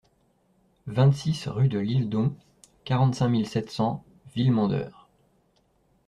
[0.87, 2.33] vingt-six rue de Lisledon,
[2.85, 5.07] quarante-cinq mille sept cents Villemandeur